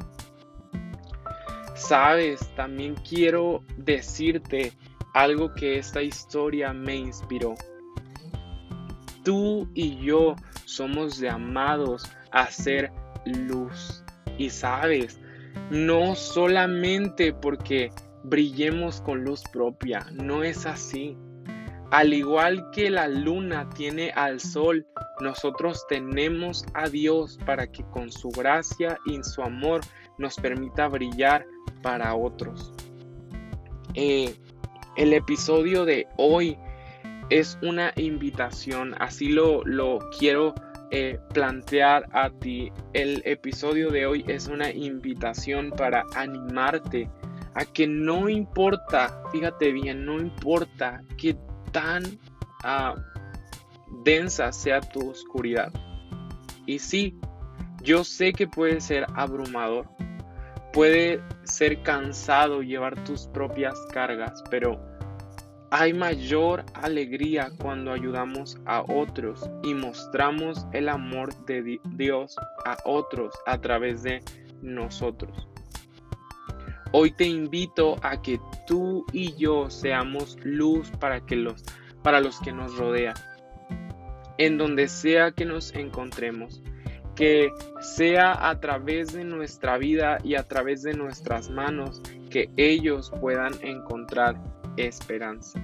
Sabes, 1.79 2.41
también 2.57 2.97
quiero 3.09 3.63
decirte 3.77 4.73
algo 5.15 5.55
que 5.55 5.79
esta 5.79 6.03
historia 6.03 6.73
me 6.73 6.97
inspiró. 6.97 7.55
Tú 9.23 9.69
y 9.75 9.97
yo 10.05 10.35
somos 10.65 11.19
llamados 11.19 12.05
a 12.33 12.51
ser 12.51 12.93
luz. 13.25 14.05
Y 14.39 14.51
sabes, 14.51 15.21
no 15.71 16.17
solamente 16.17 17.33
porque 17.33 17.93
brillemos 18.25 19.01
con 19.01 19.23
luz 19.23 19.45
propia, 19.53 20.05
no 20.13 20.43
es 20.43 20.67
así. 20.67 21.17
Al 21.93 22.13
igual 22.13 22.71
que 22.73 22.91
la 22.91 23.07
luna 23.07 23.71
tiene 23.71 24.11
al 24.11 24.41
sol, 24.41 24.85
nosotros 25.21 25.87
tenemos 25.89 26.67
a 26.75 26.89
Dios 26.89 27.39
para 27.47 27.67
que 27.67 27.85
con 27.85 28.11
su 28.11 28.29
gracia 28.31 28.99
y 29.07 29.23
su 29.23 29.43
amor 29.43 29.81
nos 30.19 30.37
permita 30.37 30.89
brillar 30.89 31.47
para 31.83 32.15
otros. 32.15 32.73
Eh, 33.95 34.35
el 34.97 35.13
episodio 35.13 35.85
de 35.85 36.07
hoy 36.17 36.57
es 37.31 37.59
una 37.63 37.93
invitación, 37.97 38.95
así 38.99 39.29
lo, 39.29 39.65
lo 39.65 39.99
quiero 40.19 40.55
eh, 40.91 41.19
plantear 41.35 42.09
a 42.13 42.31
ti. 42.31 42.73
El 42.95 43.23
episodio 43.27 43.91
de 43.91 44.07
hoy 44.07 44.25
es 44.27 44.49
una 44.49 44.71
invitación 44.71 45.71
para 45.71 46.05
animarte 46.15 47.11
a 47.55 47.65
que 47.67 47.87
no 47.87 48.29
importa, 48.29 49.23
fíjate 49.31 49.73
bien, 49.73 50.07
no 50.07 50.19
importa 50.19 51.03
qué 51.19 51.37
tan 51.73 52.03
ah, 52.65 52.95
densa 54.05 54.51
sea 54.53 54.81
tu 54.81 55.11
oscuridad. 55.11 55.73
Y 56.65 56.79
sí, 56.79 57.19
yo 57.83 58.03
sé 58.03 58.33
que 58.33 58.47
puede 58.47 58.81
ser 58.81 59.07
abrumador, 59.15 59.89
Puede 60.73 61.23
ser 61.45 61.83
cansado 61.83 62.63
llevar 62.63 63.03
tus 63.05 63.27
propias 63.29 63.75
cargas, 63.93 64.43
pero 64.51 64.79
hay 65.71 65.93
mayor 65.93 66.65
alegría 66.75 67.51
cuando 67.61 67.93
ayudamos 67.93 68.59
a 68.65 68.83
otros 68.83 69.51
y 69.63 69.75
mostramos 69.75 70.67
el 70.73 70.89
amor 70.89 71.35
de 71.47 71.79
Dios 71.97 72.37
a 72.65 72.77
otros 72.85 73.35
a 73.47 73.61
través 73.61 74.03
de 74.03 74.23
nosotros. 74.63 75.49
Hoy 76.93 77.11
te 77.11 77.25
invito 77.25 77.97
a 78.03 78.23
que 78.23 78.41
tú 78.67 79.05
y 79.13 79.37
yo 79.37 79.69
seamos 79.69 80.39
luz 80.43 80.91
para, 80.99 81.21
que 81.21 81.37
los, 81.37 81.63
para 82.03 82.21
los 82.21 82.41
que 82.41 82.53
nos 82.53 82.79
rodean, 82.79 83.15
en 84.39 84.57
donde 84.57 84.89
sea 84.89 85.33
que 85.33 85.45
nos 85.45 85.75
encontremos 85.75 86.63
que 87.19 87.53
sea 87.81 88.49
a 88.49 88.61
través 88.61 89.13
de 89.13 89.25
nuestra 89.25 89.77
vida 89.77 90.19
y 90.23 90.37
a 90.37 90.45
través 90.45 90.85
de 90.85 90.95
nuestras 90.95 91.51
manos 91.51 92.01
que 92.31 92.49
ellos 92.57 93.11
puedan 93.21 93.55
encontrar 93.61 94.37
esperanza. 94.77 95.61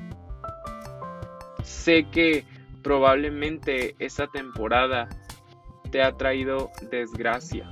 Sé 1.63 2.09
que 2.11 2.45
probablemente 2.83 3.95
esta 4.01 4.27
temporada 4.27 5.09
te 5.93 6.03
ha 6.03 6.17
traído 6.17 6.73
desgracia. 6.91 7.71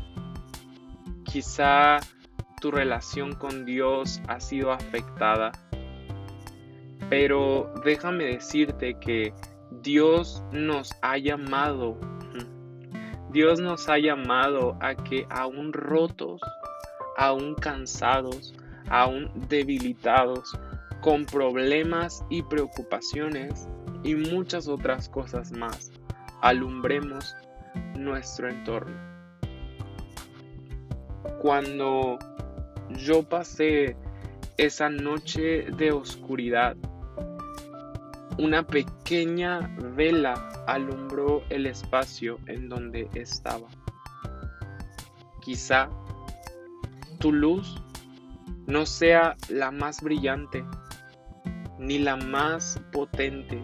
Quizá 1.25 1.99
tu 2.61 2.71
relación 2.71 3.35
con 3.35 3.65
Dios 3.65 4.23
ha 4.29 4.39
sido 4.39 4.71
afectada. 4.71 5.51
Pero 7.11 7.75
déjame 7.85 8.27
decirte 8.27 8.95
que 9.01 9.35
Dios 9.83 10.41
nos 10.53 10.93
ha 11.03 11.19
llamado 11.19 11.99
Dios 13.33 13.61
nos 13.61 13.89
ha 13.89 13.99
llamado 13.99 14.77
a 14.81 14.95
que 14.95 15.27
aún 15.31 15.73
rotos, 15.73 16.43
aún 17.17 17.55
cansados, 17.55 18.55
aún 18.91 19.31
debilitados, 19.49 20.53
con 21.01 21.25
problemas 21.25 22.25
y 22.29 22.43
preocupaciones 22.43 23.67
y 24.05 24.15
muchas 24.15 24.69
otras 24.69 25.09
cosas 25.09 25.51
más, 25.51 25.91
alumbremos 26.43 27.35
nuestro 27.97 28.51
entorno. 28.51 28.97
Cuando 31.41 32.19
yo 32.91 33.23
pasé 33.23 33.97
esa 34.59 34.91
noche 34.91 35.67
de 35.77 35.91
oscuridad, 35.91 36.77
una 38.39 38.67
pequeña 38.67 39.61
vela 39.95 40.35
alumbró 40.67 41.43
el 41.51 41.67
espacio 41.67 42.39
en 42.47 42.69
donde 42.69 43.09
estaba. 43.15 43.69
Quizá 45.43 45.89
tu 47.19 47.33
luz 47.33 47.83
no 48.67 48.87
sea 48.87 49.37
la 49.49 49.71
más 49.71 50.01
brillante 50.01 50.65
ni 51.79 51.99
la 51.99 52.17
más 52.17 52.81
potente, 52.93 53.61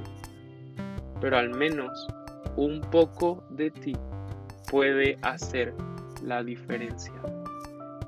pero 1.20 1.38
al 1.38 1.50
menos 1.50 2.08
un 2.56 2.80
poco 2.80 3.44
de 3.50 3.70
ti 3.70 3.96
puede 4.70 5.16
hacer 5.22 5.74
la 6.22 6.42
diferencia 6.42 7.14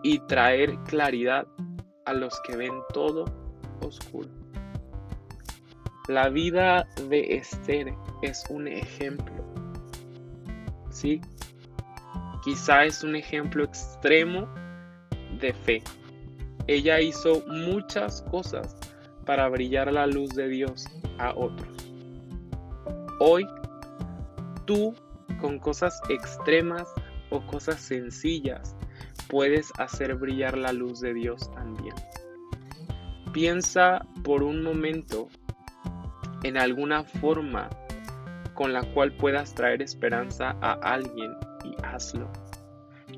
y 0.03 0.19
traer 0.27 0.77
claridad 0.85 1.47
a 2.05 2.13
los 2.13 2.39
que 2.47 2.57
ven 2.57 2.73
todo 2.93 3.25
oscuro. 3.81 4.40
La 6.11 6.29
vida 6.29 6.89
de 7.09 7.37
Esther 7.37 7.95
es 8.21 8.43
un 8.51 8.67
ejemplo. 8.67 9.45
¿Sí? 10.91 11.21
Quizá 12.43 12.85
es 12.85 13.05
un 13.05 13.15
ejemplo 13.15 13.63
extremo 13.63 14.53
de 15.41 15.53
fe. 15.53 15.85
Ella 16.67 17.01
hizo 17.01 17.47
muchas 17.47 18.23
cosas 18.23 18.77
para 19.25 19.49
brillar 19.51 19.93
la 19.93 20.09
luz 20.09 20.31
de 20.31 20.49
Dios 20.49 20.85
a 21.19 21.33
otros. 21.37 21.87
Hoy, 23.21 23.47
tú 24.65 24.93
con 25.41 25.61
cosas 25.61 26.01
extremas 26.09 26.89
o 27.31 27.41
cosas 27.47 27.81
sencillas 27.81 28.75
puedes 29.29 29.71
hacer 29.79 30.17
brillar 30.17 30.59
la 30.59 30.73
luz 30.73 30.99
de 30.99 31.15
Dios 31.15 31.49
también. 31.53 31.95
Piensa 33.33 34.05
por 34.25 34.43
un 34.43 34.65
momento 34.65 35.29
en 36.43 36.57
alguna 36.57 37.05
forma 37.05 37.69
con 38.55 38.73
la 38.73 38.83
cual 38.83 39.13
puedas 39.13 39.55
traer 39.55 39.83
esperanza 39.83 40.57
a 40.61 40.73
alguien 40.73 41.35
y 41.65 41.75
hazlo. 41.85 42.31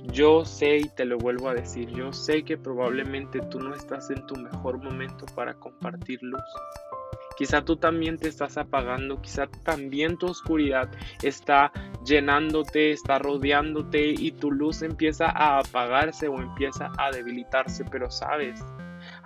Yo 0.05 0.45
sé 0.45 0.79
y 0.79 0.89
te 0.89 1.05
lo 1.05 1.19
vuelvo 1.19 1.49
a 1.49 1.55
decir, 1.55 1.89
yo 1.91 2.13
sé 2.13 2.45
que 2.45 2.57
probablemente 2.57 3.41
tú 3.51 3.61
no 3.61 3.75
estás 3.75 4.11
en 4.11 4.27
tu 4.27 4.37
mejor 4.37 4.79
momento 4.83 5.27
para 5.35 5.55
compartir 5.55 6.23
luz. 6.23 6.43
Quizá 7.37 7.65
tú 7.65 7.77
también 7.77 8.19
te 8.19 8.29
estás 8.29 8.59
apagando, 8.59 9.21
quizá 9.21 9.47
también 9.65 10.19
tu 10.19 10.27
oscuridad 10.27 10.91
está 11.23 11.73
llenándote, 12.05 12.93
está 12.93 13.19
rodeándote 13.19 14.15
y 14.17 14.33
tu 14.33 14.51
luz 14.51 14.83
empieza 14.83 15.27
a 15.27 15.59
apagarse 15.59 16.29
o 16.29 16.41
empieza 16.41 16.93
a 16.99 17.11
debilitarse, 17.11 17.85
pero 17.91 18.11
sabes, 18.11 18.63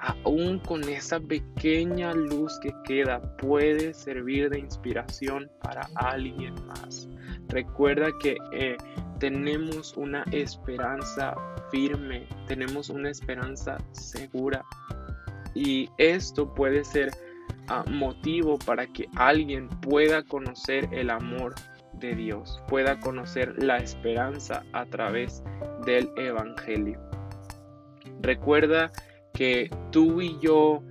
aún 0.07 0.59
con 0.61 0.83
esa 0.85 1.19
pequeña 1.19 2.13
luz 2.13 2.59
que 2.61 2.73
queda 2.85 3.21
puede 3.37 3.93
servir 3.93 4.51
de 4.51 4.61
inspiración 4.61 5.51
para 5.63 5.89
alguien 5.97 6.55
más. 6.67 7.09
Recuerda 7.49 8.09
que 8.21 8.37
eh, 8.53 8.77
tenemos 9.19 9.97
una 9.97 10.25
esperanza 10.31 11.35
firme, 11.71 12.27
tenemos 12.47 12.89
una 12.89 13.11
esperanza 13.11 13.79
segura 13.93 14.65
y 15.55 15.89
esto 15.99 16.53
puede 16.55 16.85
ser 16.85 17.11
ah, 17.69 17.85
motivo 17.89 18.59
para 18.59 18.87
que 18.87 19.09
alguien 19.17 19.69
pueda 19.81 20.23
conocer 20.23 20.89
el 20.93 21.11
amor 21.11 21.55
de 21.95 22.15
Dios, 22.15 22.63
pueda 22.69 23.01
conocer 23.01 23.61
la 23.61 23.79
esperanza 23.79 24.63
a 24.73 24.85
través 24.87 25.43
del 25.85 26.11
Evangelio. 26.17 27.01
Recuerda 28.21 28.93
que 29.37 29.71
tú 29.93 30.23
y 30.23 30.39
yo 30.41 30.83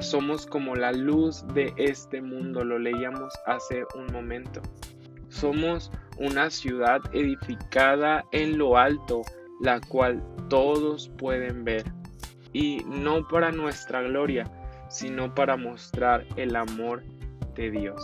somos 0.00 0.46
como 0.46 0.74
la 0.76 0.92
luz 0.92 1.44
de 1.54 1.72
este 1.78 2.20
mundo, 2.20 2.62
lo 2.62 2.78
leíamos 2.78 3.32
hace 3.46 3.84
un 3.94 4.06
momento. 4.12 4.60
Somos 5.28 5.90
una 6.18 6.50
ciudad 6.50 7.00
edificada 7.12 8.24
en 8.32 8.58
lo 8.58 8.76
alto, 8.76 9.22
la 9.62 9.80
cual 9.80 10.22
todos 10.48 11.08
pueden 11.16 11.64
ver, 11.64 11.84
y 12.52 12.82
no 12.86 13.26
para 13.28 13.50
nuestra 13.50 14.02
gloria, 14.02 14.44
sino 14.90 15.34
para 15.34 15.56
mostrar 15.56 16.26
el 16.36 16.56
amor 16.56 17.02
de 17.54 17.70
Dios. 17.70 18.02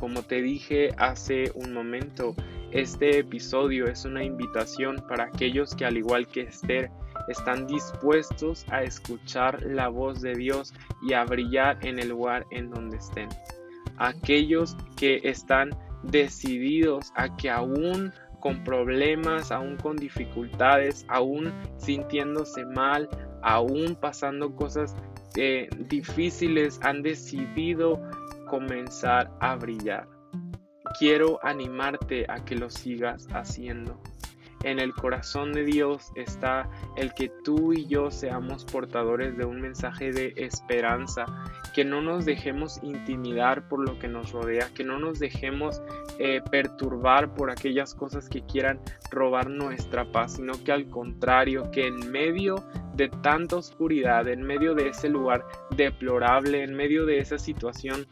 Como 0.00 0.22
te 0.22 0.40
dije 0.40 0.90
hace 0.96 1.52
un 1.54 1.74
momento, 1.74 2.34
este 2.70 3.18
episodio 3.18 3.86
es 3.86 4.06
una 4.06 4.24
invitación 4.24 5.04
para 5.06 5.24
aquellos 5.24 5.74
que 5.74 5.84
al 5.84 5.98
igual 5.98 6.26
que 6.26 6.42
Esther 6.42 6.90
están 7.28 7.66
dispuestos 7.66 8.66
a 8.70 8.82
escuchar 8.82 9.62
la 9.62 9.88
voz 9.88 10.20
de 10.20 10.34
Dios 10.34 10.72
y 11.02 11.12
a 11.14 11.24
brillar 11.24 11.78
en 11.82 11.98
el 11.98 12.08
lugar 12.08 12.46
en 12.50 12.70
donde 12.70 12.96
estén. 12.96 13.28
Aquellos 13.98 14.76
que 14.96 15.20
están 15.22 15.70
decididos 16.02 17.12
a 17.14 17.36
que 17.36 17.50
aún 17.50 18.12
con 18.40 18.64
problemas, 18.64 19.52
aún 19.52 19.76
con 19.76 19.96
dificultades, 19.96 21.06
aún 21.08 21.52
sintiéndose 21.78 22.64
mal, 22.66 23.08
aún 23.42 23.96
pasando 24.00 24.54
cosas 24.56 24.96
eh, 25.36 25.68
difíciles, 25.88 26.80
han 26.82 27.02
decidido 27.02 28.00
comenzar 28.48 29.30
a 29.40 29.54
brillar. 29.54 30.08
Quiero 30.98 31.38
animarte 31.42 32.26
a 32.28 32.44
que 32.44 32.56
lo 32.56 32.68
sigas 32.68 33.28
haciendo. 33.32 34.02
En 34.64 34.78
el 34.78 34.94
corazón 34.94 35.52
de 35.52 35.64
Dios 35.64 36.12
está 36.14 36.68
el 36.96 37.12
que 37.14 37.28
tú 37.42 37.72
y 37.72 37.86
yo 37.86 38.10
seamos 38.10 38.64
portadores 38.64 39.36
de 39.36 39.44
un 39.44 39.60
mensaje 39.60 40.12
de 40.12 40.34
esperanza, 40.36 41.26
que 41.74 41.84
no 41.84 42.00
nos 42.00 42.24
dejemos 42.24 42.80
intimidar 42.82 43.68
por 43.68 43.80
lo 43.80 43.98
que 43.98 44.08
nos 44.08 44.32
rodea, 44.32 44.68
que 44.74 44.84
no 44.84 44.98
nos 44.98 45.18
dejemos 45.18 45.82
eh, 46.18 46.40
perturbar 46.50 47.34
por 47.34 47.50
aquellas 47.50 47.94
cosas 47.94 48.28
que 48.28 48.42
quieran 48.42 48.80
robar 49.10 49.50
nuestra 49.50 50.10
paz, 50.12 50.34
sino 50.36 50.52
que 50.62 50.72
al 50.72 50.88
contrario, 50.88 51.70
que 51.70 51.86
en 51.86 52.10
medio 52.10 52.64
de 52.94 53.08
tanta 53.08 53.56
oscuridad, 53.56 54.28
en 54.28 54.42
medio 54.42 54.74
de 54.74 54.88
ese 54.88 55.08
lugar 55.08 55.44
deplorable, 55.76 56.62
en 56.62 56.74
medio 56.74 57.06
de 57.06 57.18
esa 57.18 57.38
situación 57.38 58.06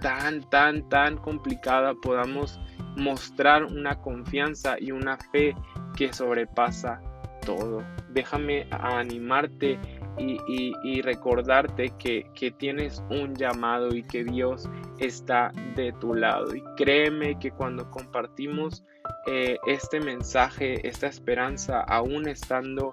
tan, 0.00 0.48
tan, 0.50 0.88
tan 0.88 1.16
complicada, 1.16 1.94
podamos 1.94 2.58
mostrar 2.96 3.64
una 3.64 4.00
confianza 4.00 4.76
y 4.78 4.92
una 4.92 5.16
fe 5.16 5.54
que 5.96 6.12
sobrepasa 6.12 7.00
todo. 7.44 7.82
Déjame 8.10 8.66
animarte 8.70 9.78
y, 10.18 11.02
recordarte 11.02 11.92
que, 11.98 12.54
tienes 12.58 13.02
un 13.10 13.34
llamado 13.34 13.94
y 13.94 14.02
que 14.02 14.24
Dios 14.24 14.68
está 14.98 15.52
de 15.76 15.92
tu 15.92 16.14
lado. 16.14 16.54
Y 16.54 16.62
créeme 16.76 17.38
que 17.38 17.50
cuando 17.50 17.90
compartimos 17.90 18.84
eh, 19.26 19.56
este 19.66 20.00
mensaje, 20.00 20.86
esta 20.86 21.06
esperanza, 21.06 21.80
aún 21.80 22.28
estando 22.28 22.92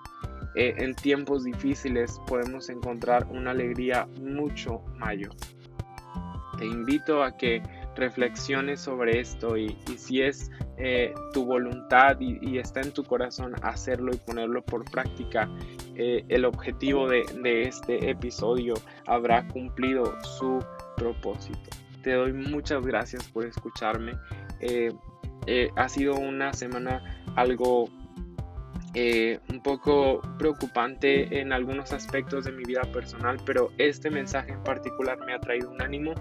eh, 0.56 0.74
en 0.78 0.96
tiempos 0.96 1.44
difíciles, 1.44 2.20
podemos 2.28 2.70
encontrar 2.70 3.26
una 3.30 3.52
alegría 3.52 4.08
mucho 4.22 4.82
mayor. 4.98 5.36
Te 6.58 6.66
invito 6.66 7.24
a 7.24 7.38
que 7.38 7.62
reflexiones 7.98 8.80
sobre 8.80 9.20
esto 9.20 9.58
y, 9.58 9.76
si 9.98 10.22
es 10.22 10.52
eh, 10.78 11.14
tu 11.34 11.46
voluntad 11.46 12.18
y, 12.20 12.58
está 12.58 12.82
en 12.82 12.92
tu 12.92 13.04
corazón 13.04 13.54
hacerlo 13.62 14.12
y 14.14 14.18
ponerlo 14.18 14.64
por 14.64 14.86
práctica, 14.86 15.50
eh, 15.96 16.24
el 16.30 16.46
objetivo 16.46 17.08
de, 17.10 17.24
este 17.64 18.10
episodio 18.10 18.76
habrá 19.08 19.48
cumplido 19.48 20.16
su 20.22 20.64
propósito. 20.96 21.70
Te 22.04 22.14
doy 22.14 22.34
muchas 22.34 22.86
gracias 22.86 23.28
por 23.30 23.46
escucharme. 23.46 24.14
Eh, 24.62 24.92
ha 25.76 25.90
sido 25.90 26.16
una 26.16 26.54
semana 26.54 27.24
algo 27.36 27.90
un 29.50 29.62
poco 29.62 30.22
preocupante 30.40 31.40
en 31.40 31.54
algunos 31.54 31.94
aspectos 31.94 32.46
de 32.46 32.52
mi 32.52 32.64
vida 32.64 32.82
personal, 32.92 33.38
pero 33.46 33.70
este 33.78 34.10
mensaje 34.10 34.54
en 34.54 34.64
particular 34.64 35.20
me 35.24 35.36
ha 35.36 35.40
traído 35.40 35.70
un 35.70 35.84
ánimo 35.84 36.16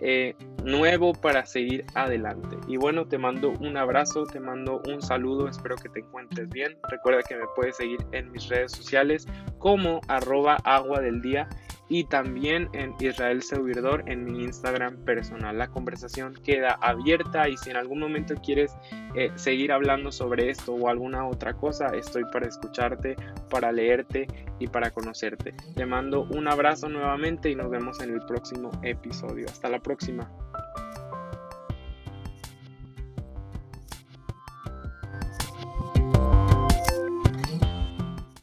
eh, 0.00 0.34
nuevo 0.68 1.12
para 1.12 1.44
seguir 1.46 1.84
adelante. 1.94 2.56
Y 2.66 2.76
bueno, 2.76 3.06
te 3.06 3.18
mando 3.18 3.50
un 3.60 3.76
abrazo, 3.76 4.24
te 4.24 4.38
mando 4.38 4.80
un 4.86 5.02
saludo, 5.02 5.48
espero 5.48 5.76
que 5.76 5.88
te 5.88 6.00
encuentres 6.00 6.48
bien. 6.50 6.76
Recuerda 6.88 7.22
que 7.22 7.36
me 7.36 7.44
puedes 7.56 7.76
seguir 7.76 7.98
en 8.12 8.30
mis 8.30 8.48
redes 8.48 8.72
sociales 8.72 9.26
como 9.58 10.00
arroba 10.08 10.58
agua 10.64 11.00
del 11.00 11.20
día 11.20 11.48
y 11.88 12.04
también 12.04 12.68
en 12.72 12.94
Israel 13.00 13.42
Servidor 13.42 14.04
en 14.06 14.24
mi 14.24 14.44
Instagram 14.44 14.96
personal. 15.04 15.56
La 15.58 15.68
conversación 15.68 16.34
queda 16.44 16.78
abierta 16.80 17.48
y 17.48 17.56
si 17.56 17.70
en 17.70 17.76
algún 17.76 18.00
momento 18.00 18.34
quieres 18.36 18.76
eh, 19.14 19.30
seguir 19.36 19.72
hablando 19.72 20.12
sobre 20.12 20.50
esto 20.50 20.74
o 20.74 20.88
alguna 20.88 21.26
otra 21.26 21.54
cosa, 21.54 21.88
estoy 21.88 22.24
para 22.32 22.46
escucharte, 22.46 23.16
para 23.50 23.72
leerte 23.72 24.26
y 24.58 24.66
para 24.66 24.90
conocerte. 24.90 25.54
Te 25.74 25.86
mando 25.86 26.24
un 26.30 26.48
abrazo 26.48 26.88
nuevamente 26.88 27.50
y 27.50 27.54
nos 27.54 27.70
vemos 27.70 28.00
en 28.00 28.12
el 28.12 28.20
próximo 28.20 28.70
episodio. 28.82 29.46
Hasta 29.48 29.68
la 29.68 29.80
próxima. 29.80 30.30